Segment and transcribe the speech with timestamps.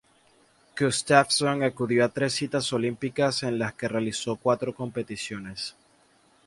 [0.75, 5.75] Gustafsson acudió a tres citas olímpicas en las que realizó cuatro competiciones.